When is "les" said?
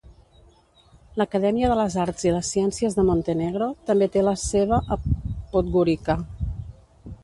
1.81-1.97, 2.37-2.49